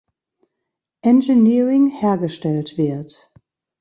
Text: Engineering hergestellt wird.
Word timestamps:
Engineering 1.03 1.87
hergestellt 1.91 2.75
wird. 2.75 3.29